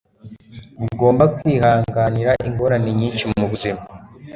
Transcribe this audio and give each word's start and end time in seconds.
Ugomba 0.85 1.23
kwihanganira 1.37 2.31
ingorane 2.47 2.89
nyinshi 2.99 3.23
mubuzima. 3.33 3.81